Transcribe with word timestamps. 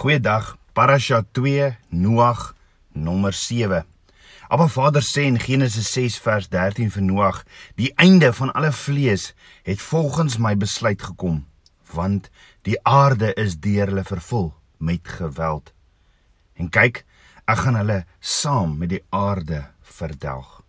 Goeiedag. 0.00 0.56
Parasha 0.72 1.24
2 1.32 1.76
Noag 1.88 2.54
nommer 2.92 3.32
7. 3.32 3.84
Abba 4.48 4.66
Vader 4.68 5.02
sê 5.04 5.26
in 5.28 5.36
Genesis 5.36 5.90
6 5.92 6.16
vers 6.24 6.46
13 6.48 6.88
vir 6.94 7.02
Noag: 7.04 7.42
"Die 7.76 7.92
einde 8.00 8.32
van 8.32 8.52
alle 8.52 8.72
vlees 8.72 9.34
het 9.62 9.82
volgens 9.82 10.38
my 10.38 10.54
besluit 10.56 11.02
gekom, 11.02 11.44
want 11.92 12.30
die 12.62 12.78
aarde 12.82 13.34
is 13.34 13.58
deur 13.60 13.92
hulle 13.92 14.04
vervul 14.04 14.54
met 14.78 15.04
geweld. 15.04 15.68
En 16.56 16.72
kyk, 16.72 17.04
ek 17.44 17.58
gaan 17.58 17.76
hulle 17.76 18.06
saam 18.20 18.78
met 18.78 18.88
die 18.96 19.04
aarde 19.10 19.66
verdelg." 19.82 20.62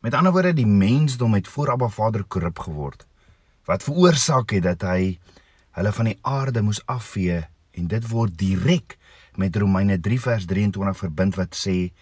Met 0.00 0.14
ander 0.14 0.32
woorde, 0.32 0.52
die 0.58 0.66
mensdom 0.66 1.38
het 1.38 1.46
voor 1.46 1.70
Abba 1.70 1.88
Vader 1.88 2.24
korrup 2.24 2.58
geword. 2.58 3.06
Wat 3.64 3.86
veroorsaak 3.86 4.50
het 4.50 4.62
dat 4.62 4.82
hy 4.90 5.20
hulle 5.70 5.92
van 5.92 6.10
die 6.10 6.18
aarde 6.22 6.66
moes 6.66 6.82
afvee 6.86 7.46
en 7.78 7.88
dit 7.88 8.08
word 8.08 8.34
direk 8.38 8.96
met 9.36 9.56
Romeine 9.56 10.00
3 10.00 10.20
vers 10.20 10.46
23 10.46 10.98
verbind 11.04 11.38
wat 11.40 11.56
sê 11.56 11.92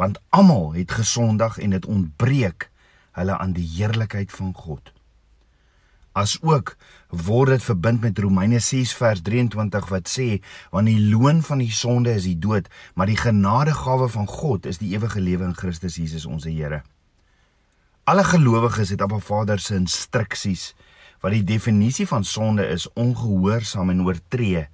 want 0.00 0.18
almal 0.28 0.72
het 0.74 0.90
gesondag 0.96 1.58
en 1.58 1.76
dit 1.76 1.86
ontbreek 1.86 2.70
hulle 3.18 3.36
aan 3.36 3.52
die 3.52 3.66
heerlikheid 3.66 4.32
van 4.32 4.54
God. 4.56 4.92
As 6.16 6.38
ook 6.42 6.74
word 7.08 7.52
dit 7.54 7.62
verbind 7.62 8.00
met 8.02 8.18
Romeine 8.18 8.58
6 8.64 8.94
vers 8.98 9.20
23 9.22 9.90
wat 9.92 10.10
sê 10.10 10.40
want 10.72 10.90
die 10.90 11.10
loon 11.12 11.42
van 11.46 11.62
die 11.62 11.72
sonde 11.74 12.14
is 12.16 12.26
die 12.26 12.38
dood, 12.38 12.66
maar 12.94 13.10
die 13.10 13.20
genadegawe 13.20 14.08
van 14.10 14.26
God 14.26 14.66
is 14.66 14.80
die 14.82 14.94
ewige 14.96 15.20
lewe 15.20 15.46
in 15.46 15.54
Christus 15.54 16.00
Jesus 16.00 16.26
ons 16.26 16.48
Here. 16.48 16.82
Alle 18.10 18.24
gelowiges 18.24 18.90
het 18.90 19.02
op 19.02 19.12
'n 19.12 19.20
Vader 19.20 19.58
se 19.58 19.74
instruksies 19.74 20.74
wat 21.20 21.32
die 21.32 21.44
definisie 21.44 22.06
van 22.06 22.24
sonde 22.24 22.66
is 22.66 22.88
ongehoorsaam 22.92 23.90
en 23.90 24.02
oortree 24.02 24.66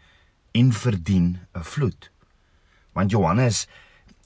en 0.56 0.72
verdien 0.72 1.38
'n 1.52 1.64
vloed. 1.72 2.10
Want 2.92 3.10
Johannes 3.10 3.68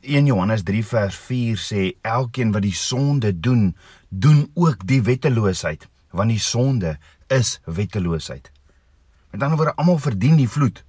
1 0.00 0.27
Johannes 0.27 0.62
3 0.62 0.86
vers 0.86 1.17
4 1.17 1.56
sê 1.56 1.97
elkeen 2.00 2.53
wat 2.53 2.62
die 2.62 2.75
sonde 2.75 3.41
doen, 3.41 3.77
doen 4.09 4.51
ook 4.55 4.86
die 4.86 5.03
wetteloosheid, 5.03 5.89
want 6.11 6.31
die 6.31 6.41
sonde 6.41 6.98
is 7.27 7.61
wetteloosheid. 7.64 8.51
Met 9.31 9.42
ander 9.42 9.56
woorde, 9.56 9.75
almal 9.75 9.98
verdien 9.98 10.36
die 10.36 10.48
vloed. 10.48 10.84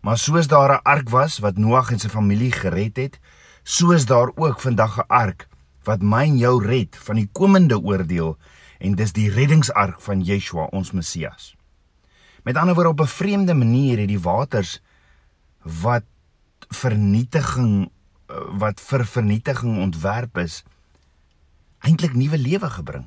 Maar 0.00 0.18
soos 0.18 0.46
daar 0.46 0.72
'n 0.72 0.82
ark 0.82 1.08
was 1.08 1.38
wat 1.38 1.56
Noag 1.56 1.90
en 1.90 1.98
sy 1.98 2.08
familie 2.08 2.52
gered 2.52 2.96
het, 2.96 3.18
soos 3.62 4.06
daar 4.06 4.30
ook 4.34 4.60
vandag 4.60 4.98
'n 4.98 5.08
ark 5.08 5.48
wat 5.84 6.02
my 6.02 6.22
en 6.22 6.38
jou 6.38 6.66
red 6.66 6.96
van 6.96 7.16
die 7.16 7.28
komende 7.32 7.80
oordeel 7.80 8.38
en 8.78 8.94
dis 8.94 9.12
die 9.12 9.30
reddingsark 9.30 10.00
van 10.00 10.20
Yeshua 10.20 10.64
ons 10.64 10.92
Messias. 10.92 11.55
Met 12.46 12.56
ander 12.56 12.74
woorde 12.74 12.90
op 12.90 13.00
'n 13.00 13.06
vreemde 13.20 13.54
manier 13.54 13.98
het 13.98 14.08
die 14.08 14.20
waters 14.20 14.80
wat 15.62 16.04
vernietiging 16.68 17.90
eh, 18.26 18.36
wat 18.58 18.80
vir 18.80 19.06
vernietiging 19.06 19.78
ontwerp 19.78 20.38
is 20.38 20.62
eintlik 21.78 22.14
nuwe 22.14 22.38
lewe 22.38 22.70
gebring. 22.70 23.06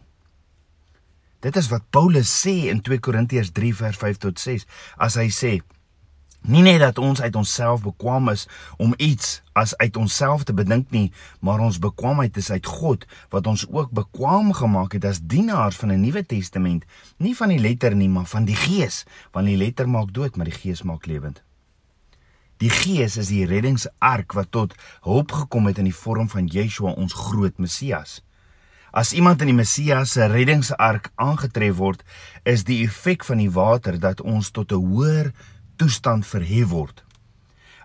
Dit 1.40 1.56
is 1.56 1.68
wat 1.68 1.90
Paulus 1.90 2.48
sê 2.48 2.68
in 2.68 2.82
2 2.82 3.00
Korintiërs 3.00 3.52
3 3.52 3.76
vers 3.76 3.98
5 3.98 4.18
tot 4.18 4.40
6 4.40 4.66
as 4.98 5.16
hy 5.16 5.30
sê 5.32 5.60
Nie 6.42 6.62
net 6.64 6.80
dat 6.80 6.98
ons 6.98 7.22
uit 7.22 7.36
onsself 7.36 7.82
bekwam 7.84 8.30
is 8.32 8.48
om 8.78 8.94
iets 8.98 9.42
as 9.54 9.76
uit 9.78 9.98
onsself 9.98 10.44
te 10.44 10.54
bedink 10.54 10.92
nie, 10.96 11.12
maar 11.40 11.60
ons 11.60 11.80
bekwaamheid 11.80 12.38
is 12.38 12.52
uit 12.52 12.66
God 12.66 13.04
wat 13.30 13.48
ons 13.48 13.66
ook 13.68 13.92
bekwam 13.92 14.54
gemaak 14.56 14.96
het 14.96 15.06
as 15.06 15.20
dienaars 15.20 15.76
van 15.76 15.92
'n 15.92 16.02
Nuwe 16.02 16.26
Testament, 16.26 16.86
nie 17.18 17.36
van 17.36 17.50
die 17.50 17.60
letter 17.60 17.96
nie, 17.96 18.10
maar 18.10 18.26
van 18.26 18.46
die 18.46 18.56
Gees, 18.56 19.06
want 19.32 19.48
die 19.48 19.58
letter 19.58 19.90
maak 19.90 20.14
dood, 20.14 20.36
maar 20.36 20.46
die 20.46 20.60
Gees 20.60 20.84
maak 20.84 21.06
lewend. 21.06 21.44
Die 22.58 22.70
Gees 22.70 23.18
is 23.18 23.28
die 23.28 23.46
reddingsark 23.46 24.34
wat 24.34 24.52
tot 24.52 24.74
hulp 25.02 25.32
gekom 25.32 25.66
het 25.66 25.78
in 25.78 25.88
die 25.88 25.96
vorm 25.96 26.30
van 26.30 26.48
Yeshua, 26.48 26.92
ons 26.92 27.14
groot 27.14 27.58
Messias. 27.58 28.24
As 28.92 29.14
iemand 29.14 29.42
in 29.42 29.48
die 29.48 29.56
Messias 29.56 30.12
se 30.12 30.26
reddingsark 30.26 31.12
aangetref 31.16 31.76
word, 31.78 32.04
is 32.44 32.64
die 32.64 32.84
effek 32.84 33.24
van 33.24 33.38
die 33.38 33.52
water 33.52 34.00
dat 34.00 34.22
ons 34.22 34.52
tot 34.52 34.72
'n 34.72 34.76
hoër 34.76 35.32
toestand 35.80 36.28
verhef 36.28 36.70
word. 36.74 37.04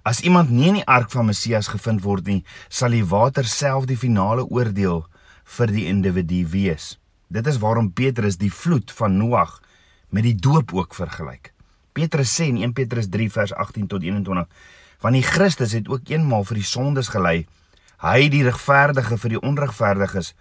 As 0.04 0.20
iemand 0.20 0.50
nie 0.52 0.68
in 0.68 0.80
die 0.80 0.88
ark 0.90 1.08
van 1.14 1.30
Messias 1.30 1.70
gevind 1.72 2.02
word 2.04 2.26
nie, 2.28 2.42
sal 2.68 2.92
die 2.92 3.06
water 3.08 3.46
self 3.48 3.86
die 3.88 3.96
finale 3.96 4.44
oordeel 4.44 5.06
vir 5.56 5.72
die 5.72 5.86
individu 5.88 6.42
wees. 6.52 6.96
Dit 7.32 7.48
is 7.48 7.60
waarom 7.62 7.92
Petrus 7.96 8.36
die 8.40 8.52
vloed 8.52 8.92
van 8.98 9.16
Noag 9.16 9.60
met 10.12 10.26
die 10.26 10.36
doop 10.36 10.74
ook 10.76 10.94
vergelyk. 10.94 11.54
Petrus 11.94 12.34
sê 12.36 12.50
in 12.50 12.60
1 12.60 12.74
Petrus 12.76 13.08
3 13.08 13.30
vers 13.30 13.54
18 13.54 13.86
tot 13.86 14.02
21: 14.02 14.46
"Want 15.00 15.14
die 15.14 15.22
Christus 15.22 15.72
het 15.72 15.88
ook 15.88 16.10
eenmaal 16.10 16.44
vir 16.44 16.60
die 16.60 16.68
sondes 16.68 17.08
gelei, 17.08 17.46
hy 18.02 18.28
die 18.28 18.42
regverdige 18.44 19.16
vir 19.18 19.30
die 19.30 19.40
onregverdiges, 19.40 20.34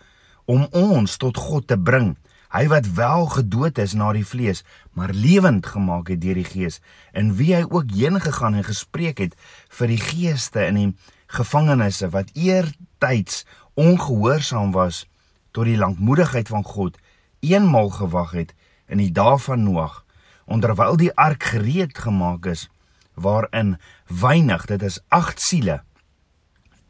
om 0.46 0.68
ons 0.72 1.18
tot 1.18 1.38
God 1.38 1.68
te 1.68 1.78
bring." 1.78 2.18
Hy 2.54 2.68
wat 2.70 2.86
wel 2.94 3.26
gedood 3.34 3.80
is 3.82 3.96
na 3.98 4.12
die 4.14 4.26
vlees, 4.26 4.62
maar 4.94 5.10
lewend 5.10 5.66
gemaak 5.66 6.12
het 6.14 6.22
deur 6.22 6.38
die 6.38 6.46
Gees, 6.46 6.82
in 7.18 7.34
wie 7.40 7.56
hy 7.56 7.64
ook 7.66 7.90
heen 7.98 8.20
gegaan 8.22 8.60
en 8.60 8.68
gespreek 8.68 9.24
het 9.24 9.34
vir 9.74 9.90
die 9.90 10.02
geeste 10.02 10.68
in 10.68 10.78
die 10.78 10.92
gevangenisse 11.34 12.12
wat 12.14 12.30
eertyds 12.38 13.42
ongehoorsaam 13.74 14.70
was 14.76 15.08
tot 15.52 15.66
die 15.66 15.80
lankmoedigheid 15.82 16.52
van 16.54 16.62
God, 16.64 17.00
eenmal 17.42 17.90
gewag 17.90 18.38
het 18.38 18.54
in 18.86 19.02
die 19.02 19.10
dae 19.10 19.40
van 19.42 19.66
Noag, 19.66 20.04
onderwyl 20.46 20.98
die 21.00 21.14
ark 21.18 21.50
gereed 21.56 21.98
gemaak 21.98 22.46
is 22.54 22.68
waarin 23.14 23.80
weinig, 24.10 24.66
dit 24.70 24.82
is 24.82 25.00
8 25.10 25.42
siele 25.42 25.82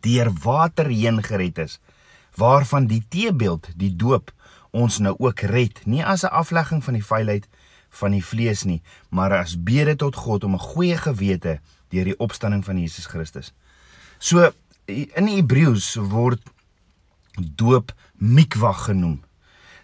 deur 0.03 0.27
water 0.43 0.89
heen 0.91 1.21
gered 1.23 1.57
is, 1.63 1.79
waarvan 2.35 2.89
die 2.91 3.03
teebeeld, 3.07 3.69
die 3.79 3.93
doop 3.95 4.33
ons 4.73 4.97
nou 4.99 5.13
ook 5.21 5.45
red, 5.49 5.85
nie 5.85 6.03
as 6.03 6.23
'n 6.23 6.33
aflegging 6.33 6.83
van 6.83 6.93
die 6.93 7.05
vuilheid 7.05 7.47
van 7.89 8.11
die 8.11 8.25
vlees 8.25 8.63
nie, 8.63 8.81
maar 9.09 9.33
as 9.37 9.55
bede 9.63 9.95
tot 9.95 10.15
God 10.15 10.43
om 10.43 10.53
'n 10.53 10.67
goeie 10.73 10.97
gewete 10.97 11.59
deur 11.89 12.05
die 12.05 12.19
opstanding 12.19 12.65
van 12.65 12.79
Jesus 12.79 13.05
Christus. 13.05 13.53
So 14.17 14.51
in 14.87 15.27
Hebreëus 15.27 15.95
word 15.95 16.41
doop 17.37 17.93
mikwa 18.17 18.71
genoem. 18.71 19.23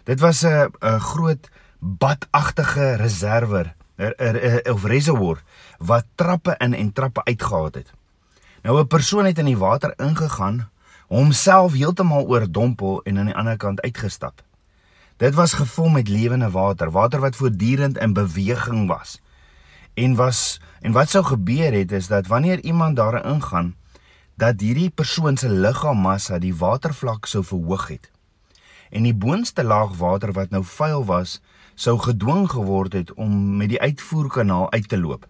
Dit 0.04 0.20
was 0.20 0.42
'n 0.44 0.72
'n 0.80 1.00
groot 1.00 1.48
badagtige 1.78 2.96
reserver 2.96 3.74
of 4.72 4.84
reservoir 4.84 5.42
wat 5.78 6.04
trappe 6.14 6.54
in 6.58 6.74
en 6.74 6.92
trappe 6.92 7.24
uitgehaal 7.24 7.70
het. 7.72 7.92
Nou 8.62 8.80
'n 8.80 8.86
persoon 8.86 9.24
het 9.24 9.38
in 9.38 9.44
die 9.44 9.58
water 9.58 9.94
ingegaan, 9.96 10.70
homself 11.06 11.72
heeltemal 11.72 12.26
oordompel 12.26 13.02
en 13.02 13.18
aan 13.18 13.26
die 13.26 13.34
ander 13.34 13.56
kant 13.56 13.80
uitgestap. 13.80 14.42
Dit 15.20 15.34
was 15.34 15.52
gevul 15.52 15.88
met 15.88 16.08
lewende 16.08 16.50
water, 16.50 16.90
water 16.90 17.20
wat 17.20 17.36
voortdurend 17.36 17.98
in 17.98 18.12
beweging 18.12 18.88
was. 18.88 19.20
En 19.94 20.14
was 20.14 20.60
en 20.80 20.92
wat 20.92 21.10
sou 21.12 21.24
gebeur 21.24 21.72
het 21.72 21.92
is 21.92 22.06
dat 22.08 22.26
wanneer 22.26 22.60
iemand 22.60 22.96
daarin 22.96 23.24
ingaan, 23.34 23.74
dat 24.34 24.60
hierdie 24.60 24.90
persoon 24.90 25.36
se 25.36 25.50
liggaamassa 25.50 26.38
die 26.38 26.54
watervlak 26.56 27.28
sou 27.28 27.44
verhoog 27.44 27.88
het. 27.88 28.10
En 28.90 29.02
die 29.02 29.14
boonste 29.14 29.64
laag 29.64 29.92
water 30.00 30.32
wat 30.32 30.50
nou 30.50 30.64
vuil 30.64 31.04
was, 31.04 31.40
sou 31.74 31.98
gedwing 31.98 32.48
geword 32.50 32.92
het 32.92 33.12
om 33.12 33.56
met 33.56 33.68
die 33.68 33.80
uitvoerkanaal 33.80 34.72
uit 34.72 34.88
te 34.88 34.98
loop. 34.98 35.28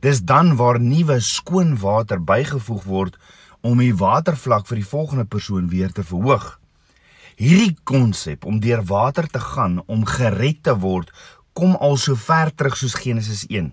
Dis 0.00 0.20
dan 0.20 0.56
waar 0.56 0.80
nuwe 0.80 1.20
skoon 1.20 1.78
water 1.78 2.20
bygevoeg 2.24 2.84
word 2.84 3.16
om 3.60 3.80
die 3.80 3.96
watervlak 3.96 4.68
vir 4.68 4.84
die 4.84 4.90
volgende 4.92 5.24
persoon 5.24 5.68
weer 5.72 5.92
te 5.92 6.04
verhoog. 6.04 6.59
Hierdie 7.40 7.72
konsep 7.88 8.42
om 8.44 8.58
deur 8.60 8.82
water 8.84 9.24
te 9.24 9.40
gaan 9.40 9.78
om 9.88 10.02
gered 10.04 10.58
te 10.66 10.74
word, 10.76 11.08
kom 11.56 11.72
al 11.80 11.94
so 11.96 12.12
ver 12.12 12.50
terug 12.52 12.74
soos 12.76 12.98
Genesis 13.00 13.46
1. 13.48 13.70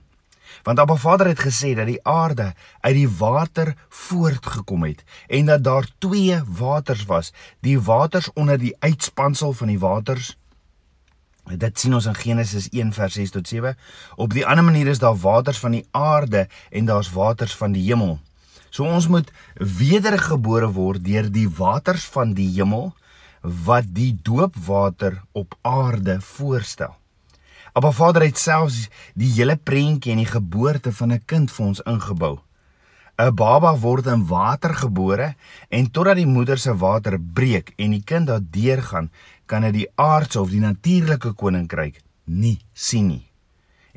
Want 0.64 0.80
Abba 0.80 0.96
Vader 0.96 1.28
het 1.28 1.42
gesê 1.44 1.74
dat 1.76 1.90
die 1.90 2.00
aarde 2.08 2.54
uit 2.80 2.96
die 2.96 3.10
water 3.20 3.74
voortgekom 3.90 4.86
het 4.88 5.04
en 5.28 5.50
dat 5.52 5.66
daar 5.66 5.88
twee 6.00 6.38
waters 6.60 7.04
was, 7.10 7.34
die 7.60 7.76
waters 7.76 8.30
onder 8.40 8.56
die 8.62 8.72
uitspansel 8.80 9.52
van 9.54 9.68
die 9.68 9.80
waters. 9.84 10.30
Dit 11.52 11.80
sien 11.80 11.98
ons 11.98 12.08
in 12.08 12.16
Genesis 12.16 12.70
1 12.72 12.94
vers 12.96 13.18
6 13.20 13.36
tot 13.36 13.52
7. 13.52 13.76
Op 14.16 14.32
die 14.32 14.46
ander 14.48 14.64
manier 14.64 14.88
is 14.88 15.04
daar 15.04 15.18
waters 15.20 15.60
van 15.60 15.76
die 15.76 15.84
aarde 15.92 16.46
en 16.72 16.88
daar's 16.88 17.12
waters 17.12 17.56
van 17.56 17.76
die 17.76 17.84
hemel. 17.90 18.16
So 18.70 18.88
ons 18.88 19.12
moet 19.12 19.28
wedergebore 19.60 20.72
word 20.72 21.04
deur 21.04 21.28
die 21.32 21.50
waters 21.60 22.08
van 22.16 22.32
die 22.32 22.48
hemel 22.56 22.94
wat 23.42 23.86
die 23.94 24.14
doopwater 24.24 25.22
op 25.32 25.58
aarde 25.62 26.22
voorstel. 26.22 26.96
Abba 27.78 27.92
Vader 27.92 28.24
het 28.26 28.38
selfs 28.38 28.88
die 29.14 29.30
hele 29.36 29.56
prentjie 29.56 30.12
en 30.16 30.24
die 30.24 30.32
geboorte 30.32 30.92
van 30.92 31.14
'n 31.14 31.26
kind 31.26 31.52
vir 31.52 31.66
ons 31.66 31.82
ingebou. 31.86 32.40
'n 33.18 33.36
Baba 33.36 33.78
word 33.78 34.06
in 34.06 34.28
water 34.28 34.74
gebore 34.74 35.36
en 35.70 35.92
totdat 35.92 36.16
die 36.16 36.26
moeder 36.26 36.58
se 36.58 36.74
water 36.78 37.20
breek 37.20 37.74
en 37.78 37.92
die 37.92 38.04
kind 38.04 38.28
daar 38.28 38.42
deurgaan, 38.42 39.12
kan 39.46 39.62
dit 39.62 39.74
die 39.74 39.90
aardse 39.96 40.42
of 40.42 40.50
die 40.50 40.60
natuurlike 40.60 41.32
koninkryk 41.34 42.02
nie 42.26 42.60
sien 42.74 43.08
nie. 43.08 43.26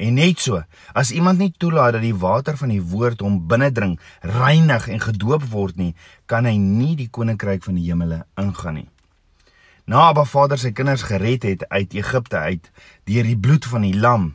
En 0.00 0.14
net 0.16 0.40
so, 0.40 0.62
as 0.96 1.10
iemand 1.12 1.38
nie 1.38 1.52
toelaat 1.52 1.98
dat 1.98 2.02
die 2.02 2.16
water 2.16 2.56
van 2.56 2.72
die 2.72 2.80
woord 2.80 3.20
hom 3.20 3.42
binnendring, 3.46 3.98
reinig 4.20 4.88
en 4.88 5.00
gedoop 5.00 5.44
word 5.52 5.76
nie, 5.76 5.92
kan 6.24 6.48
hy 6.48 6.56
nie 6.56 6.94
die 6.96 7.10
koninkryk 7.12 7.66
van 7.66 7.76
die 7.76 7.90
hemele 7.90 8.22
ingaan 8.40 8.80
nie. 8.80 8.88
Na 9.88 10.10
Abba 10.10 10.26
Vader 10.28 10.58
sy 10.60 10.72
kinders 10.76 11.06
gered 11.08 11.44
het 11.46 11.62
uit 11.72 11.94
Egipte 11.96 12.36
uit 12.36 12.66
deur 13.08 13.24
die 13.24 13.38
bloed 13.38 13.64
van 13.64 13.86
die 13.86 13.96
lam, 13.96 14.34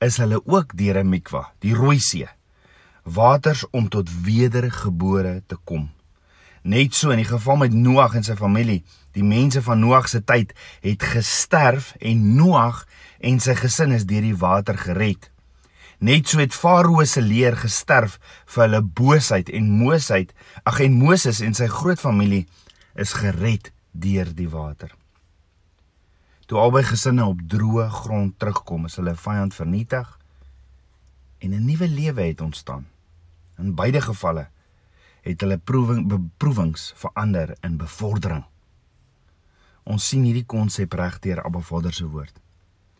is 0.00 0.16
hulle 0.22 0.40
ook 0.40 0.72
deur 0.78 0.98
'n 1.02 1.08
mikwa, 1.08 1.52
die 1.60 1.74
Rooi 1.74 1.98
See, 2.00 2.28
waters 3.04 3.64
om 3.70 3.88
tot 3.88 4.08
wedergebore 4.24 5.42
te 5.46 5.56
kom. 5.64 5.90
Net 6.62 6.94
so 6.94 7.10
in 7.10 7.20
die 7.20 7.28
geval 7.28 7.56
met 7.56 7.72
Noag 7.72 8.14
en 8.14 8.24
sy 8.24 8.36
familie, 8.36 8.84
die 9.12 9.24
mense 9.24 9.62
van 9.62 9.80
Noag 9.80 10.08
se 10.08 10.24
tyd 10.24 10.54
het 10.80 11.02
gesterf 11.02 11.94
en 12.00 12.34
Noag 12.34 12.86
en 13.20 13.40
sy 13.40 13.54
gesin 13.54 13.92
is 13.92 14.06
deur 14.06 14.22
die 14.22 14.36
water 14.36 14.78
gered. 14.78 15.30
Net 15.98 16.28
so 16.28 16.38
het 16.38 16.54
Farao 16.54 17.04
se 17.04 17.20
leer 17.20 17.56
gesterf 17.56 18.18
vir 18.46 18.62
hulle 18.62 18.82
boosheid 18.82 19.48
en 19.48 19.70
Mosesheid, 19.70 20.32
ag 20.64 20.80
en 20.80 20.92
Moses 20.92 21.40
en 21.40 21.54
sy 21.54 21.66
groot 21.66 22.00
familie 22.00 22.46
is 22.94 23.12
gered 23.12 23.73
deur 23.94 24.34
die 24.34 24.48
water. 24.50 24.90
Toe 26.44 26.58
albei 26.60 26.82
gesinne 26.84 27.24
op 27.24 27.40
droë 27.48 27.86
grond 27.88 28.34
terugkom, 28.38 28.84
is 28.90 28.98
hulle 29.00 29.14
vyand 29.16 29.54
vernietig 29.54 30.18
en 31.38 31.54
'n 31.54 31.64
nuwe 31.64 31.88
lewe 31.88 32.22
het 32.22 32.40
ontstaan. 32.40 32.86
In 33.58 33.74
beide 33.74 34.00
gevalle 34.00 34.48
het 35.22 35.40
hulle 35.40 35.58
proewing 35.58 36.06
beproewings 36.08 36.92
verander 36.96 37.56
in 37.60 37.76
bevordering. 37.76 38.44
Ons 39.84 40.08
sien 40.08 40.24
hierdie 40.24 40.46
konsep 40.46 40.92
reg 40.92 41.18
deur 41.18 41.42
Abba 41.44 41.60
Vader 41.60 41.92
se 41.92 42.06
woord. 42.06 42.40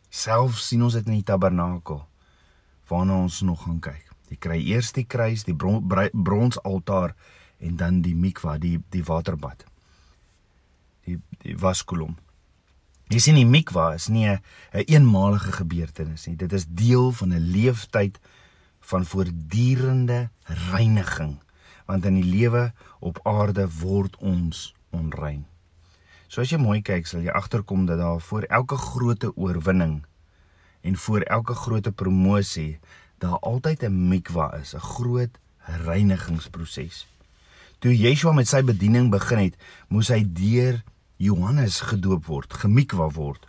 Self 0.09 0.59
sien 0.59 0.83
ons 0.83 0.93
dit 0.93 1.07
in 1.07 1.19
die 1.19 1.23
tabernakel 1.23 2.07
waarna 2.89 3.17
ons 3.17 3.41
nog 3.41 3.63
gaan 3.65 3.81
kyk. 3.81 4.11
Jy 4.29 4.37
kry 4.37 4.59
eers 4.61 4.93
die 4.93 5.05
kruis, 5.05 5.45
die 5.45 5.55
bron, 5.55 5.81
bronsaltaar 6.13 7.15
en 7.59 7.77
dan 7.77 8.01
die 8.03 8.15
mikwa, 8.15 8.59
die 8.59 8.83
die 8.91 9.05
waterbad. 9.05 9.65
Die 11.05 11.21
die 11.45 11.57
waskolom. 11.59 12.17
Jy 13.13 13.19
sien 13.21 13.37
die 13.37 13.47
mikwa 13.47 13.93
is 13.95 14.09
nie 14.09 14.27
'n 14.27 14.41
een 14.73 14.85
eenmalige 14.87 15.53
gebeurtenis 15.53 16.27
nie. 16.27 16.37
Dit 16.37 16.53
is 16.53 16.67
deel 16.67 17.13
van 17.13 17.33
'n 17.33 17.51
leeftyd 17.51 18.19
van 18.81 19.05
voortdurende 19.05 20.31
reiniging 20.71 21.43
want 21.87 22.05
in 22.05 22.15
die 22.15 22.25
lewe 22.25 22.73
op 23.01 23.21
aarde 23.23 23.69
word 23.81 24.17
ons 24.17 24.75
onrein. 24.91 25.45
So 26.29 26.41
as 26.41 26.51
jy 26.51 26.59
mooi 26.59 26.81
kyk, 26.83 27.07
sal 27.07 27.21
jy 27.21 27.31
agterkom 27.31 27.87
dat 27.87 28.01
daar 28.01 28.21
voor 28.21 28.43
elke 28.49 28.77
groot 28.77 29.25
oorwinning 29.35 30.05
en 30.81 30.97
voor 30.97 31.21
elke 31.21 31.55
groot 31.55 31.95
promosie 31.95 32.79
daar 33.19 33.39
altyd 33.39 33.83
'n 33.83 34.09
mikwa 34.09 34.55
is, 34.61 34.75
'n 34.75 34.81
groot 34.81 35.39
reinigingsproses. 35.85 37.07
Toe 37.79 37.97
Yeshua 37.97 38.33
met 38.33 38.49
sy 38.49 38.63
bediening 38.63 39.11
begin 39.11 39.39
het, 39.39 39.57
moes 39.89 40.09
hy 40.09 40.25
deur 40.27 40.83
Johannes 41.25 41.81
gedoop 41.81 42.27
word, 42.29 42.53
gemikwa 42.53 43.09
word 43.15 43.49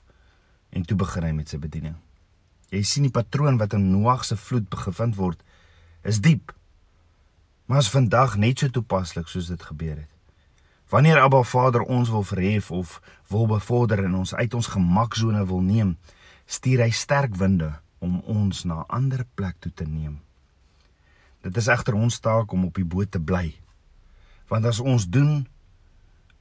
en 0.75 0.83
toe 0.87 0.97
begin 0.97 1.23
hy 1.23 1.31
met 1.35 1.51
sy 1.51 1.59
bediening. 1.59 1.95
Jy 2.71 2.81
sien 2.83 3.05
die 3.07 3.13
patroon 3.13 3.59
wat 3.59 3.75
in 3.75 3.91
Noag 3.91 4.25
se 4.25 4.35
vloed 4.39 4.69
begevind 4.71 5.15
word 5.19 5.43
is 6.03 6.21
diep 6.23 6.53
maar 7.65 7.77
is 7.77 7.89
vandag 7.89 8.37
net 8.37 8.59
so 8.59 8.69
toepaslik 8.69 9.27
soos 9.27 9.49
dit 9.49 9.63
gebeur 9.63 9.95
het. 9.97 10.11
Wanneer 10.89 11.19
Abba 11.19 11.41
Vader 11.43 11.81
ons 11.81 12.09
wil 12.09 12.23
verhef 12.23 12.69
of 12.71 12.99
wil 13.27 13.47
bevorder 13.49 14.03
en 14.05 14.15
ons 14.21 14.35
uit 14.35 14.53
ons 14.53 14.67
gemaksone 14.67 15.45
wil 15.49 15.63
neem, 15.65 15.95
stuur 16.45 16.85
hy 16.85 16.91
sterk 16.93 17.35
winde 17.41 17.71
om 18.05 18.19
ons 18.21 18.63
na 18.63 18.83
'n 18.83 18.89
ander 18.89 19.25
plek 19.33 19.55
toe 19.59 19.73
te 19.73 19.85
neem. 19.85 20.21
Dit 21.41 21.57
is 21.57 21.67
egter 21.67 21.93
ons 21.93 22.19
taak 22.19 22.51
om 22.51 22.65
op 22.65 22.75
die 22.75 22.85
boot 22.85 23.11
te 23.11 23.19
bly. 23.19 23.55
Want 24.47 24.65
as 24.65 24.79
ons 24.79 25.09
doen, 25.09 25.47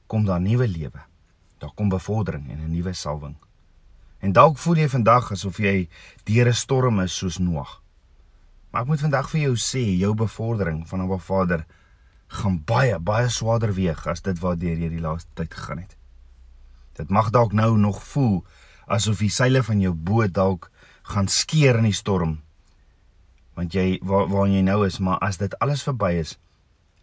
kom 0.07 0.25
daar 0.25 0.41
nuwe 0.41 0.67
lewe. 0.67 1.01
Daar 1.65 1.73
kom 1.73 1.89
bevordering 1.89 2.49
en 2.49 2.59
'n 2.61 2.71
nuwe 2.71 2.93
salwing. 2.93 3.35
En 4.19 4.31
dalk 4.31 4.57
voel 4.57 4.75
jy 4.75 4.89
vandag 4.89 5.31
asof 5.31 5.57
jy 5.57 5.89
deur 6.23 6.47
'n 6.47 6.53
storm 6.53 6.99
is 6.99 7.17
soos 7.17 7.37
Noag. 7.37 7.81
Maar 8.69 8.81
ek 8.81 8.87
moet 8.87 8.99
vandag 8.99 9.29
vir 9.29 9.41
jou 9.41 9.55
sê, 9.55 9.97
jou 9.97 10.13
bevordering 10.13 10.87
van 10.87 11.01
'n 11.01 11.19
Vader 11.19 11.65
gaan 12.27 12.63
baie 12.63 12.99
baie 12.99 13.29
swaarder 13.29 13.73
weeg 13.73 14.07
as 14.07 14.21
dit 14.21 14.39
waardeur 14.39 14.77
jy 14.77 14.89
die 14.89 14.99
laaste 14.99 15.29
tyd 15.33 15.53
gegaan 15.53 15.77
het. 15.77 15.97
Dit 16.93 17.09
mag 17.09 17.29
dalk 17.29 17.53
nou 17.53 17.77
nog 17.77 18.03
voel 18.03 18.45
asof 18.85 19.17
die 19.17 19.29
seile 19.29 19.63
van 19.63 19.79
jou 19.81 19.93
boot 19.93 20.33
dalk 20.33 20.71
gaan 21.01 21.27
skeer 21.27 21.77
in 21.77 21.83
die 21.83 21.93
storm. 21.93 22.41
Want 23.53 23.73
jy 23.73 23.99
waar 24.03 24.27
waar 24.27 24.47
jy 24.47 24.61
nou 24.61 24.85
is, 24.85 24.99
maar 24.99 25.17
as 25.19 25.37
dit 25.37 25.59
alles 25.59 25.83
verby 25.83 26.13
is, 26.19 26.37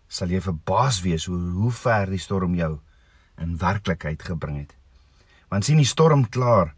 sal 0.09 0.29
jy 0.29 0.41
verbaas 0.41 1.01
wees 1.01 1.29
oor 1.29 1.51
hoe 1.51 1.71
ver 1.71 2.11
die 2.11 2.19
storm 2.19 2.55
jou 2.55 2.81
in 3.43 3.59
werklikheid 3.59 4.23
gebring 4.23 4.63
het. 4.63 4.77
Want 5.51 5.67
sien 5.67 5.81
die 5.83 5.89
storm 5.89 6.29
klaar. 6.29 6.75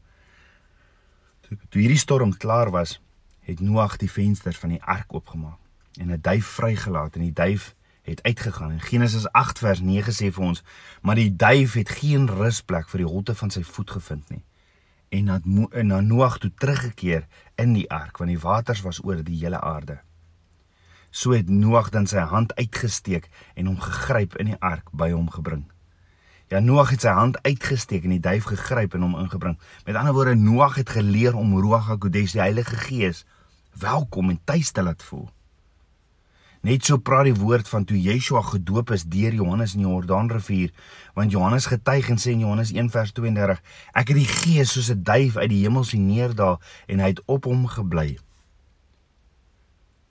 Toe 1.48 1.80
hierdie 1.80 2.00
storm 2.00 2.32
klaar 2.36 2.72
was, 2.74 2.98
het 3.44 3.60
Noag 3.60 3.98
die 4.00 4.10
vensters 4.10 4.58
van 4.58 4.74
die 4.74 4.82
ark 4.82 5.12
oopgemaak 5.14 5.60
en 6.00 6.10
'n 6.10 6.20
duif 6.20 6.46
vrygelaat 6.46 7.14
en 7.14 7.20
die 7.20 7.32
duif 7.32 7.74
het 8.02 8.22
uitgegaan. 8.22 8.70
En 8.70 8.80
Genesis 8.80 9.28
8 9.32 9.58
vers 9.58 9.80
9 9.80 10.12
sê 10.12 10.32
vir 10.32 10.44
ons, 10.44 10.62
maar 11.02 11.14
die 11.14 11.36
duif 11.36 11.72
het 11.72 11.88
geen 11.88 12.28
rusplek 12.28 12.88
vir 12.88 12.98
die 12.98 13.08
holte 13.08 13.34
van 13.34 13.50
sy 13.50 13.62
voet 13.62 13.90
gevind 13.90 14.30
nie. 14.30 14.42
En 15.08 15.28
het 15.28 15.44
na 15.82 16.00
Noag 16.00 16.38
toe 16.38 16.50
teruggekeer 16.54 17.26
in 17.54 17.72
die 17.72 17.90
ark 17.90 18.16
want 18.18 18.30
die 18.30 18.40
waters 18.40 18.80
was 18.80 19.04
oor 19.04 19.22
die 19.22 19.38
hele 19.38 19.60
aarde. 19.60 20.00
So 21.10 21.30
het 21.30 21.48
Noag 21.48 21.90
dan 21.90 22.06
sy 22.06 22.18
hand 22.18 22.54
uitgesteek 22.54 23.28
en 23.54 23.66
hom 23.66 23.80
gegryp 23.80 24.36
in 24.36 24.46
die 24.46 24.60
ark 24.60 24.90
by 24.92 25.10
hom 25.10 25.30
gebring. 25.30 25.64
Ja 26.52 26.60
Noag 26.60 26.90
het 26.92 27.00
sy 27.00 27.12
hand 27.16 27.38
uitgesteek 27.42 28.04
en 28.04 28.12
die 28.18 28.20
duif 28.20 28.44
gegryp 28.50 28.94
en 28.94 29.06
hom 29.06 29.14
ingebring. 29.16 29.56
Met 29.86 29.96
ander 29.96 30.12
woorde 30.12 30.34
Noag 30.36 30.74
het 30.76 30.90
geleer 30.92 31.36
om 31.36 31.54
Ruach 31.56 31.86
HaKodesh, 31.88 32.34
die 32.36 32.42
Heilige 32.44 32.76
Gees, 32.76 33.24
welkom 33.80 34.30
en 34.30 34.40
tuis 34.44 34.70
te 34.70 34.82
laat 34.82 35.02
voel. 35.02 35.30
Net 36.64 36.84
so 36.84 36.96
praat 36.96 37.26
die 37.28 37.36
woord 37.36 37.68
van 37.68 37.84
toe 37.84 37.96
Yeshua 38.00 38.40
gedoop 38.44 38.92
is 38.96 39.06
deur 39.08 39.32
Johannes 39.36 39.74
in 39.76 39.82
die 39.82 39.88
Jordaanrivier, 39.88 40.70
want 41.16 41.32
Johannes 41.32 41.68
getuig 41.68 42.08
en 42.12 42.20
sê 42.20 42.32
in 42.32 42.44
Johannes 42.44 42.72
1:32, 42.72 43.60
ek 43.92 44.12
het 44.12 44.16
die 44.16 44.28
Gees 44.28 44.72
soos 44.72 44.88
'n 44.92 45.02
duif 45.02 45.36
uit 45.36 45.50
die 45.50 45.62
hemel 45.64 45.84
sien 45.84 46.06
neerdaal 46.06 46.60
en 46.86 47.00
hy 47.00 47.08
het 47.12 47.20
op 47.26 47.44
hom 47.44 47.66
gebly. 47.66 48.18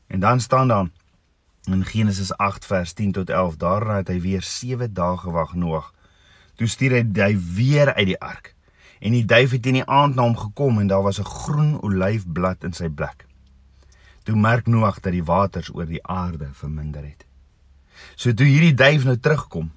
En 0.08 0.20
dan 0.20 0.40
staan 0.40 0.68
daar 0.68 0.90
in 1.64 1.86
Genesis 1.86 2.34
8:10 2.38 3.12
tot 3.12 3.30
11, 3.30 3.56
daarna 3.56 3.96
het 3.96 4.08
hy 4.08 4.22
weer 4.22 4.42
7 4.42 4.94
dae 4.94 5.18
gewag 5.18 5.54
Noag. 5.54 5.94
Toe 6.56 6.68
stuur 6.68 6.92
hy 6.92 7.04
hy 7.22 7.34
weer 7.56 7.94
uit 7.94 8.08
die 8.08 8.20
ark. 8.20 8.56
En 9.00 9.12
die 9.12 9.26
duif 9.26 9.52
het 9.52 9.66
in 9.66 9.82
die 9.82 9.86
aand 9.86 10.16
na 10.16 10.24
hom 10.24 10.38
gekom 10.38 10.80
en 10.80 10.88
daar 10.88 11.04
was 11.04 11.20
'n 11.20 11.26
groen 11.26 11.82
olyfblad 11.82 12.64
in 12.64 12.74
sy 12.74 12.90
blik. 12.90 13.26
Toe 14.24 14.36
merk 14.36 14.68
Noag 14.68 15.00
dat 15.00 15.12
die 15.12 15.24
waters 15.24 15.74
oor 15.74 15.86
die 15.86 16.04
aarde 16.08 16.50
verminder 16.54 17.04
het. 17.04 17.26
So 18.16 18.34
toe 18.34 18.46
hierdie 18.46 18.74
duif 18.74 19.04
nou 19.04 19.18
terugkom, 19.18 19.72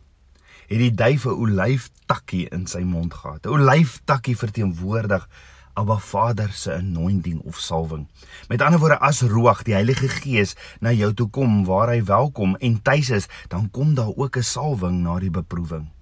het 0.66 0.78
die 0.78 0.94
duif 0.94 1.26
'n 1.26 1.38
olyftakkie 1.42 2.48
in 2.48 2.66
sy 2.66 2.80
mond 2.80 3.14
gehad. 3.14 3.46
'n 3.46 3.48
Olyftakkie 3.48 4.36
verteenwoordig 4.36 5.28
Abba 5.76 5.98
Vader 5.98 6.52
se 6.52 6.72
anointing 6.72 7.40
of 7.40 7.58
salwing. 7.58 8.08
Met 8.48 8.62
ander 8.62 8.80
woorde 8.80 8.98
as 8.98 9.20
Ruach, 9.20 9.62
die 9.62 9.74
Heilige 9.74 10.08
Gees 10.08 10.54
na 10.80 10.92
jou 10.92 11.12
toe 11.14 11.28
kom 11.28 11.64
waar 11.64 11.88
hy 11.88 12.00
welkom 12.04 12.56
en 12.56 12.82
tuis 12.82 13.10
is, 13.10 13.28
dan 13.48 13.70
kom 13.70 13.94
daar 13.94 14.16
ook 14.16 14.36
'n 14.36 14.42
salwing 14.42 15.02
na 15.02 15.18
die 15.18 15.30
beproewing. 15.30 15.95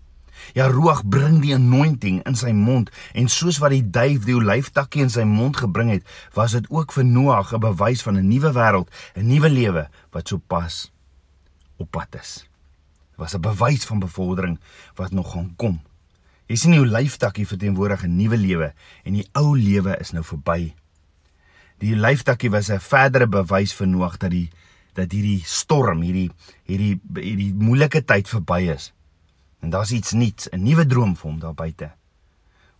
Ja 0.53 0.67
Ruach 0.69 1.03
bring 1.05 1.41
die 1.41 1.55
anointing 1.55 2.23
in 2.29 2.37
sy 2.37 2.53
mond 2.53 2.91
en 3.15 3.29
soos 3.29 3.59
wat 3.59 3.71
die 3.71 3.85
duif 3.91 4.25
die 4.25 4.37
olyftakkie 4.37 5.03
in 5.03 5.11
sy 5.11 5.25
mond 5.25 5.57
gebring 5.57 5.91
het, 5.91 6.05
was 6.35 6.53
dit 6.53 6.69
ook 6.71 6.93
vir 6.93 7.05
Noag 7.05 7.55
'n 7.55 7.61
bewys 7.61 8.03
van 8.03 8.17
'n 8.17 8.29
nuwe 8.29 8.53
wêreld, 8.53 8.89
'n 9.17 9.27
nuwe 9.27 9.49
lewe 9.49 9.89
wat 10.13 10.29
sopas 10.29 10.91
op 11.77 11.91
pad 11.91 12.15
is. 12.21 12.47
Dit 13.11 13.19
was 13.19 13.35
'n 13.35 13.41
bewys 13.41 13.85
van 13.85 13.99
bevordering 13.99 14.59
wat 14.95 15.11
nog 15.11 15.33
gaan 15.33 15.55
kom. 15.57 15.81
Jy 16.47 16.57
sien 16.57 16.71
die 16.71 16.81
olyftakkie 16.81 17.47
verteenwoordig 17.47 18.05
'n 18.05 18.17
nuwe 18.17 18.37
lewe 18.37 18.73
en 19.05 19.13
die 19.13 19.29
ou 19.33 19.57
lewe 19.59 19.97
is 20.01 20.13
nou 20.13 20.25
verby. 20.25 20.75
Die 21.79 21.95
olyftakkie 21.95 22.51
was 22.51 22.71
'n 22.71 22.81
verdere 22.81 23.27
bewys 23.27 23.73
vir 23.75 23.87
Noag 23.87 24.17
dat 24.17 24.31
die 24.31 24.51
dat 24.95 25.13
hierdie 25.13 25.43
storm, 25.45 26.03
hierdie 26.03 26.31
hierdie 26.65 27.01
hierdie 27.15 27.55
moeilike 27.55 28.05
tyd 28.05 28.29
verby 28.29 28.71
is. 28.75 28.93
En 29.65 29.71
daar's 29.71 29.91
iets 29.97 30.13
nuuts, 30.13 30.49
'n 30.53 30.63
nuwe 30.63 30.87
droom 30.87 31.17
vir 31.17 31.31
hom 31.31 31.39
daar 31.41 31.55
buite. 31.55 31.93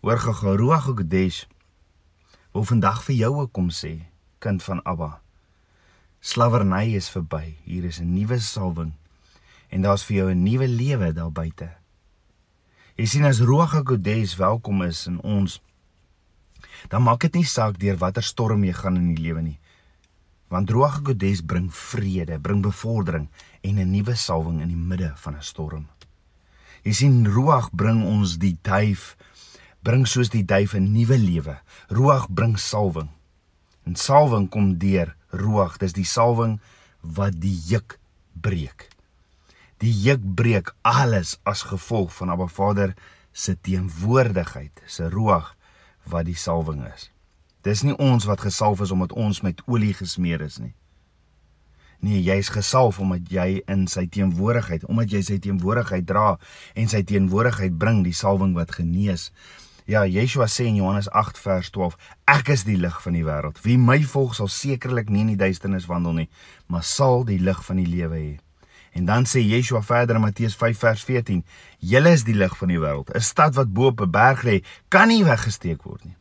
Hoor 0.01 0.19
gegaroa 0.19 0.79
Godesh. 0.79 1.45
Wil 2.53 2.65
vandag 2.65 3.05
vir 3.05 3.15
jou 3.15 3.41
ook 3.41 3.53
kom 3.53 3.71
sê, 3.71 4.05
kind 4.39 4.63
van 4.63 4.83
Abba. 4.83 5.21
Slawerny 6.21 6.95
is 6.95 7.09
verby. 7.09 7.57
Hier 7.65 7.85
is 7.85 8.01
'n 8.01 8.13
nuwe 8.13 8.39
salwing. 8.39 8.93
En 9.69 9.83
daar's 9.83 10.05
vir 10.05 10.17
jou 10.17 10.31
'n 10.31 10.43
nuwe 10.43 10.69
lewe 10.69 11.13
daar 11.13 11.33
buite. 11.33 11.77
Jy 12.95 13.07
sien 13.07 13.25
as 13.25 13.41
Ruach 13.41 13.81
Godesh 13.85 14.37
welkom 14.37 14.83
is 14.83 15.07
in 15.07 15.21
ons 15.21 15.61
Dan 16.89 17.03
maak 17.03 17.21
dit 17.21 17.35
nie 17.35 17.45
saak 17.45 17.79
deur 17.79 17.97
watter 17.97 18.23
storm 18.23 18.65
jy 18.65 18.73
gaan 18.73 18.97
in 18.97 19.15
die 19.15 19.23
lewe 19.23 19.43
nie. 19.43 19.59
Want 20.49 20.71
Ruach 20.71 20.99
HaKodes 21.01 21.43
bring 21.43 21.73
vrede, 21.73 22.39
bring 22.39 22.63
bevordering 22.63 23.29
en 23.63 23.79
'n 23.79 23.91
nuwe 23.91 24.15
salwing 24.15 24.61
in 24.61 24.69
die 24.69 24.77
midde 24.77 25.13
van 25.17 25.37
'n 25.37 25.43
storm. 25.43 25.87
Jy 26.85 26.93
sien 26.93 27.23
Ruach 27.25 27.71
bring 27.73 28.03
ons 28.05 28.37
die 28.37 28.59
duif 28.61 29.15
bring 29.85 30.05
soos 30.09 30.31
die 30.33 30.45
duif 30.45 30.75
'n 30.75 30.93
nuwe 30.93 31.17
lewe. 31.19 31.57
Ruach 31.89 32.29
bring 32.29 32.57
salwing. 32.59 33.11
En 33.87 33.97
salwing 33.97 34.49
kom 34.49 34.79
deur 34.79 35.15
Ruach. 35.31 35.79
Dis 35.79 35.93
die 35.93 36.05
salwing 36.05 36.61
wat 37.01 37.41
die 37.41 37.57
juk 37.69 37.99
breek. 38.33 38.89
Die 39.79 39.93
juk 39.93 40.21
breek 40.35 40.75
alles 40.83 41.39
as 41.45 41.63
gevolg 41.63 42.13
van 42.13 42.31
Abba 42.31 42.47
Vader 42.47 42.95
se 43.33 43.57
teenwoordigheid, 43.61 44.83
se 44.87 45.09
Ruach 45.09 45.57
wat 46.05 46.25
die 46.25 46.37
salwing 46.37 46.85
is. 46.95 47.11
Dis 47.63 47.83
nie 47.83 47.97
ons 47.97 48.25
wat 48.25 48.41
gesalf 48.41 48.81
is 48.81 48.91
omdat 48.91 49.13
ons 49.13 49.41
met 49.41 49.63
olie 49.67 49.95
gesmeer 49.95 50.41
is 50.41 50.59
nie. 50.59 50.75
Nee, 52.05 52.21
jy's 52.21 52.51
gesalf 52.53 52.99
omdat 53.01 53.31
jy 53.33 53.63
in 53.71 53.87
sy 53.89 54.03
teenwoordigheid, 54.13 54.83
omdat 54.93 55.13
jy 55.15 55.23
sy 55.25 55.39
teenwoordigheid 55.41 56.05
dra 56.05 56.35
en 56.77 56.91
sy 56.93 57.01
teenwoordigheid 57.09 57.79
bring 57.81 58.03
die 58.05 58.13
salwing 58.13 58.53
wat 58.59 58.75
genees. 58.77 59.31
Ja, 59.89 60.03
Yeshua 60.09 60.45
sê 60.53 60.67
in 60.69 60.77
Johannes 60.81 61.09
8 61.13 61.41
vers 61.41 61.71
12: 61.73 61.97
Ek 62.29 62.51
is 62.53 62.65
die 62.69 62.77
lig 62.81 62.99
van 63.05 63.17
die 63.17 63.25
wêreld. 63.25 63.61
Wie 63.65 63.77
my 63.81 63.99
volg 64.09 64.35
sal 64.37 64.51
sekerlik 64.53 65.09
nie 65.13 65.23
in 65.25 65.33
die 65.33 65.41
duisternis 65.41 65.89
wandel 65.89 66.19
nie, 66.19 66.27
maar 66.69 66.85
sal 66.85 67.25
die 67.29 67.41
lig 67.41 67.61
van 67.65 67.81
die 67.81 67.89
lewe 67.89 68.21
hê. 68.21 68.35
En 68.97 69.09
dan 69.09 69.25
sê 69.29 69.41
Yeshua 69.41 69.81
verder 69.83 70.21
in 70.21 70.25
Matteus 70.27 70.57
5 70.61 70.85
vers 70.85 71.05
14: 71.09 71.41
Julle 71.81 72.13
is 72.17 72.27
die 72.29 72.37
lig 72.37 72.57
van 72.61 72.73
die 72.73 72.81
wêreld. 72.81 73.15
'n 73.15 73.21
Stad 73.21 73.57
wat 73.57 73.73
bo 73.73 73.93
op 73.93 74.05
'n 74.05 74.11
berg 74.11 74.45
lê, 74.45 74.61
kan 74.89 75.09
nie 75.09 75.25
weggesteek 75.25 75.83
word 75.89 76.05
nie. 76.05 76.17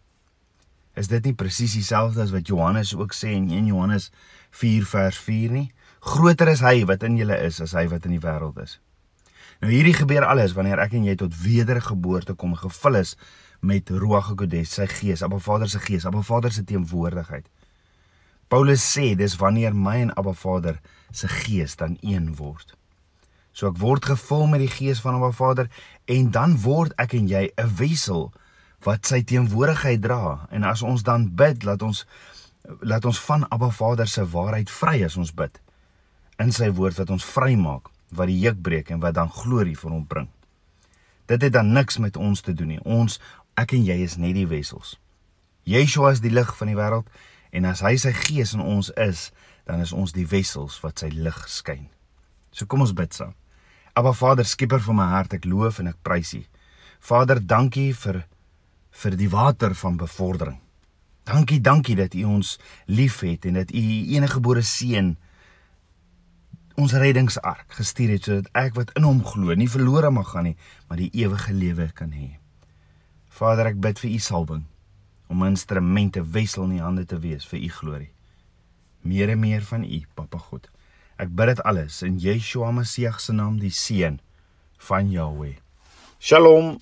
Is 0.93 1.09
dit 1.09 1.25
nie 1.25 1.33
presies 1.33 1.73
dieselfde 1.73 2.21
as 2.21 2.31
wat 2.33 2.47
Johannes 2.47 2.93
ook 2.93 3.15
sê 3.17 3.33
in 3.33 3.49
1 3.49 3.71
Johannes 3.71 4.11
4 4.51 4.85
vers 4.85 5.17
4 5.17 5.51
nie? 5.51 5.67
Groter 5.99 6.51
is 6.51 6.61
hy 6.61 6.83
wat 6.85 7.03
in 7.07 7.17
julle 7.17 7.37
is 7.41 7.61
as 7.63 7.73
hy 7.73 7.87
wat 7.89 8.05
in 8.05 8.13
die 8.17 8.21
wêreld 8.21 8.59
is. 8.61 8.77
Nou 9.63 9.71
hierdie 9.71 9.95
gebeur 9.95 10.25
alles 10.27 10.53
wanneer 10.57 10.81
ek 10.83 10.93
en 10.97 11.07
jy 11.07 11.15
tot 11.17 11.33
wedergeboorte 11.39 12.35
kom 12.37 12.53
gevul 12.59 12.99
is 12.99 13.15
met 13.63 13.89
Ruach 13.89 14.27
HaKodes, 14.33 14.73
sy 14.75 14.89
Gees, 14.91 15.23
Abba 15.23 15.39
Vader 15.39 15.69
se 15.71 15.79
Gees, 15.79 16.05
Abba 16.05 16.21
Vader 16.21 16.51
se 16.51 16.65
teenwoordigheid. 16.67 17.47
Paulus 18.51 18.83
sê 18.83 19.13
dis 19.17 19.37
wanneer 19.39 19.73
my 19.73 19.95
en 20.03 20.11
Abba 20.19 20.33
Vader 20.35 20.81
se 21.15 21.29
Gees 21.31 21.77
dan 21.79 21.95
een 22.01 22.33
word. 22.35 22.75
So 23.53 23.71
ek 23.71 23.79
word 23.79 24.05
gevul 24.11 24.49
met 24.51 24.61
die 24.65 24.69
Gees 24.69 25.01
van 25.01 25.15
Abba 25.17 25.31
Vader 25.31 25.71
en 26.11 26.29
dan 26.35 26.57
word 26.61 26.93
ek 27.01 27.15
en 27.17 27.31
jy 27.31 27.49
'n 27.55 27.71
wessel 27.79 28.33
wat 28.83 29.07
sy 29.07 29.21
teenwoordigheid 29.27 30.01
dra. 30.03 30.47
En 30.51 30.63
as 30.67 30.83
ons 30.85 31.03
dan 31.03 31.27
bid 31.35 31.63
laat 31.63 31.83
ons 31.85 32.05
laat 32.79 33.03
ons 33.05 33.19
van 33.25 33.43
Abba 33.51 33.67
Vader 33.75 34.07
se 34.07 34.23
waarheid 34.31 34.69
vry 34.71 35.01
as 35.03 35.17
ons 35.19 35.33
bid. 35.35 35.57
In 36.39 36.53
sy 36.55 36.69
woord 36.71 36.95
wat 37.01 37.11
ons 37.11 37.25
vrymaak 37.27 37.89
wat 38.15 38.29
die 38.29 38.39
juk 38.39 38.61
breek 38.63 38.91
en 38.93 39.01
wat 39.03 39.17
dan 39.17 39.31
glorie 39.31 39.75
vir 39.75 39.91
hom 39.91 40.05
bring. 40.07 40.29
Dit 41.27 41.41
het 41.43 41.53
dan 41.53 41.73
niks 41.73 41.97
met 41.97 42.17
ons 42.17 42.41
te 42.41 42.53
doen 42.53 42.75
nie. 42.75 42.81
Ons 42.83 43.19
ek 43.59 43.75
en 43.75 43.83
jy 43.83 43.99
is 44.05 44.15
net 44.21 44.35
die 44.37 44.47
wessels. 44.47 44.95
Yeshua 45.67 46.13
is 46.15 46.23
die 46.23 46.31
lig 46.31 46.49
van 46.57 46.71
die 46.71 46.77
wêreld 46.77 47.07
en 47.51 47.67
as 47.69 47.83
hy 47.85 47.95
sy 47.99 48.13
gees 48.15 48.53
in 48.55 48.63
ons 48.63 48.91
is 48.99 49.31
dan 49.67 49.83
is 49.83 49.93
ons 49.95 50.11
die 50.15 50.27
wessels 50.27 50.79
wat 50.83 51.03
sy 51.03 51.09
lig 51.13 51.39
skyn. 51.47 51.87
So 52.51 52.67
kom 52.67 52.83
ons 52.83 52.95
bid 52.95 53.15
saam. 53.15 53.33
Abba 53.93 54.13
Vader 54.17 54.47
skieper 54.47 54.81
van 54.81 54.97
my 54.97 55.07
hart 55.13 55.35
ek 55.37 55.45
loof 55.45 55.79
en 55.79 55.91
ek 55.91 55.99
prys 56.05 56.33
U. 56.37 56.41
Vader 57.03 57.39
dankie 57.39 57.91
vir 57.93 58.23
vir 58.93 59.17
die 59.17 59.29
water 59.29 59.73
van 59.75 59.97
bevordering. 59.97 60.59
Dankie, 61.23 61.61
dankie 61.63 61.95
dat 61.95 62.13
U 62.19 62.23
ons 62.37 62.57
liefhet 62.85 63.45
en 63.47 63.59
dat 63.61 63.71
U 63.71 63.79
U 63.79 63.99
enige 64.15 64.37
gebore 64.37 64.61
seun 64.61 65.15
ons 66.75 66.93
reddingsark 66.97 67.75
gestuur 67.77 68.15
het 68.15 68.27
sodat 68.27 68.49
ek 68.57 68.75
wat 68.77 68.91
in 68.97 69.05
hom 69.05 69.21
glo 69.25 69.53
nie 69.55 69.69
verlore 69.69 70.09
mag 70.11 70.31
gaan 70.33 70.49
nie, 70.49 70.57
maar 70.89 70.97
die 70.97 71.11
ewige 71.13 71.53
lewe 71.53 71.87
kan 71.93 72.11
hê. 72.11 72.33
Vader, 73.29 73.69
ek 73.71 73.79
bid 73.81 74.01
vir 74.01 74.11
U 74.11 74.19
salwing 74.19 74.65
om 75.29 75.45
instrumente 75.47 76.21
wessel 76.33 76.65
in 76.67 76.79
U 76.79 76.83
hande 76.83 77.05
te 77.09 77.19
wees 77.21 77.45
vir 77.49 77.61
U 77.61 77.69
glorie. 77.77 78.11
Meer 79.03 79.33
en 79.33 79.41
meer 79.41 79.63
van 79.69 79.85
U, 79.85 80.01
Papa 80.15 80.41
God. 80.49 80.67
Ek 81.21 81.31
bid 81.31 81.53
dit 81.53 81.63
alles 81.69 82.01
in 82.05 82.19
Yeshua 82.21 82.71
Messie 82.73 83.09
se 83.19 83.33
naam, 83.33 83.59
die 83.61 83.73
seun 83.73 84.19
van 84.89 85.09
Jahweh. 85.11 85.55
Shalom. 86.19 86.77